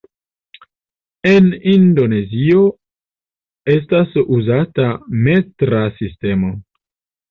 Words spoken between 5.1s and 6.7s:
metra sistemo.